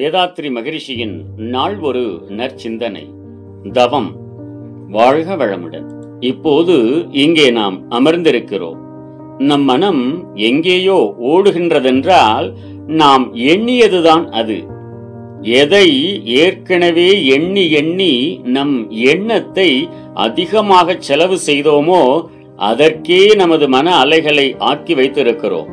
வேதாத்ரி 0.00 0.50
மகரிஷியின் 0.50 1.16
நாள் 1.36 1.78
ஒரு 1.78 2.22
நற்சிந்தனை. 2.28 3.10
தவம். 3.72 4.16
வாழ்க 4.88 5.36
வளமுடன். 5.36 5.86
இப்போது 6.20 7.06
இங்கே 7.10 7.50
நாம் 7.50 7.90
அமர்ந்திருக்கிறோம். 7.90 8.78
நம் 9.38 9.62
மனம் 9.62 10.34
எங்கேயோ 10.34 11.14
ஓடுகின்றதென்றால் 11.22 12.52
நாம் 12.86 13.34
எண்ணியதுதான் 13.34 14.28
அது. 14.30 14.64
எதை 15.42 16.20
ஏற்கனவே 16.24 17.26
எண்ணி 17.26 17.70
எண்ணி 17.70 18.40
நம் 18.44 18.90
எண்ணத்தை 18.90 19.88
அதிகமாக 20.14 20.96
செலவு 20.98 21.38
செய்தோமோ 21.46 22.26
அதற்கே 22.56 23.34
நமது 23.34 23.68
மன 23.68 23.96
அலைகளை 23.96 24.54
ஆக்கி 24.58 24.94
வைத்திருக்கிறோம். 24.94 25.66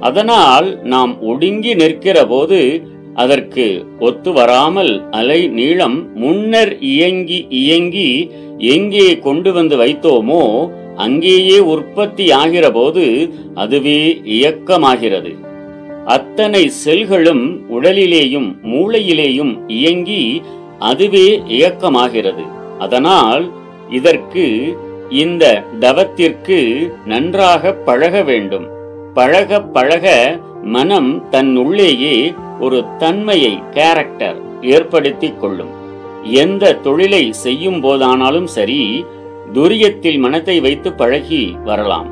அதனால் 0.00 0.82
நாம் 0.82 1.20
ஒடுங்கி 1.20 1.74
நிற்கிற 1.74 2.26
போது 2.26 2.82
அதற்கு 3.14 3.84
ஒத்து 3.98 4.32
வராமல் 4.32 5.02
அலை 5.10 5.48
நீளம் 5.48 6.16
முன்னர் 6.16 6.80
இயங்கி 6.80 7.46
இயங்கி 7.48 8.30
எங்கே 8.58 9.18
கொண்டு 9.18 9.52
வந்து 9.52 9.76
வைத்தோமோ 9.76 10.68
அங்கேயே 10.96 11.58
உற்பத்தி 11.58 12.30
ஆகிற 12.30 12.70
போது 12.70 13.34
அதுவே 13.54 14.20
இயக்கமாகிறது. 14.24 15.32
அத்தனை 16.06 16.68
செல்களும் 16.68 17.60
உடலிலேயும் 17.70 18.56
மூளையிலேயும் 18.62 19.52
இயங்கி 19.66 20.42
அதுவே 20.78 21.42
இயக்கமாகிறது. 21.48 22.44
அதனால் 22.78 23.52
இதற்கு 23.90 24.76
இந்த 25.10 25.64
தவத்திற்கு 25.80 26.90
நன்றாக 27.06 27.72
பழக 27.72 28.22
வேண்டும். 28.22 28.66
பழக 29.14 29.60
பழக 29.60 30.36
மனம் 30.62 31.28
தன்னுள்ளேயே 31.30 32.34
ஒரு 32.62 32.84
தன்மையை 32.98 33.62
கேரக்டர் 33.70 34.40
ஏற்படுத்திக் 34.60 35.40
கொள்ளும். 35.40 35.70
எந்த 36.22 36.74
தொழிலை 36.74 37.32
செய்யும் 37.32 37.82
போதானாலும் 37.82 38.44
சரி 38.44 39.04
துரியத்தில் 39.52 40.18
மனத்தை 40.18 40.60
வைத்து 40.60 40.92
பழகி 40.92 41.56
வரலாம். 41.64 42.06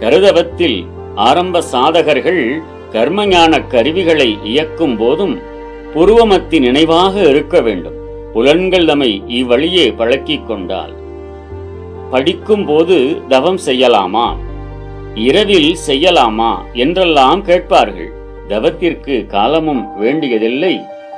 கருதவத்தில் 0.00 0.84
ஆரம்ப 1.14 1.62
சாதகர்கள் 1.72 2.62
கர்மஞான 2.90 3.60
கருவிகளை 3.60 4.38
இயக்கும் 4.44 4.96
போதும் 4.96 5.38
புருவமத்தி 5.94 6.58
நினைவாக 6.60 7.20
இருக்க 7.20 7.60
வேண்டும். 7.60 7.94
புலன்கள் 8.32 8.84
தம்மை 8.84 9.22
இவ்வழியே 9.26 9.92
பழக்கிக் 9.92 10.46
கொண்டால். 10.46 10.94
படிக்கும் 12.10 12.64
போது 12.64 13.22
தவம் 13.28 13.58
செய்யலாமா? 13.66 14.36
இரவில் 15.14 15.76
செய்யலாமா? 15.86 16.56
என்றெல்லாம் 16.72 17.42
கேட்பார்கள். 17.42 18.15
தவத்திற்கு 18.48 19.14
காலமும் 19.26 19.82
வேண்டியதில்லை 19.98 20.74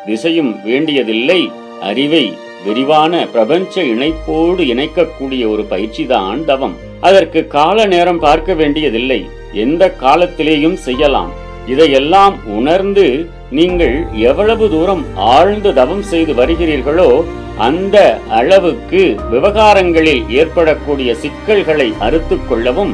திசையும் 0.06 0.52
வேண்டியதில்லை 0.64 1.40
அறிவை 1.88 2.24
விரிவான 2.64 3.26
பிரபஞ்ச 3.32 3.82
இணைப்போடு 3.92 4.62
இணைக்கக்கூடிய 4.72 5.42
ஒரு 5.52 5.64
பயிற்சிதான் 5.72 6.40
தவம். 6.44 6.76
அதற்கு 7.00 7.40
கால 7.56 7.86
நேரம் 7.86 8.18
பார்க்க 8.18 8.54
வேண்டியதில்லை 8.54 9.18
எந்த 9.64 9.82
காலத்திலேயும் 10.00 10.78
செய்யலாம். 10.86 11.30
இதையெல்லாம் 11.66 12.34
உணர்ந்து 12.58 13.06
நீங்கள் 13.50 13.96
எவ்வளவு 14.30 14.64
தூரம் 14.70 15.04
ஆழ்ந்து 15.34 15.70
தவம் 15.74 16.02
செய்து 16.02 16.32
வருகிறீர்களோ 16.32 17.10
அந்த 17.68 17.96
அளவுக்கு 18.28 19.02
விவகாரங்களில் 19.30 20.24
ஏற்படக்கூடிய 20.40 21.10
சிக்கல்களை 21.22 21.88
அறுத்து 22.06 22.36
கொள்ளவும் 22.48 22.92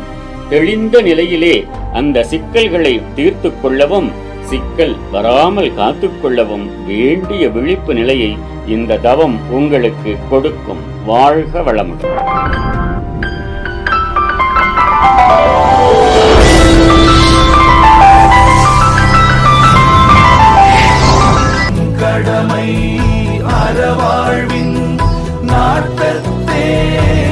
தெளிந்த 0.51 1.01
நிலையிலே 1.01 1.55
அந்த 1.93 2.25
சிக்கல்களை 2.33 2.95
தீர்த்து 3.15 3.51
கொள்ளவும் 3.63 4.09
சிக்கல் 4.45 4.97
வராமல் 5.11 5.73
காத்துக்கொள்ளவும் 5.79 6.85
வேண்டிய 6.87 7.49
விழிப்பு 7.49 7.95
நிலையை 7.95 8.39
இந்த 8.67 8.97
தவம் 8.97 9.51
உங்களுக்கு 9.51 10.17
கொடுக்கும். 10.31 10.83
வாழ்க 11.07 11.61
வளமுடன். 11.61 12.23
கடமை 21.99 23.01
அறவாழ்வின் 23.41 24.99
நாட்டத்தே. 25.43 27.24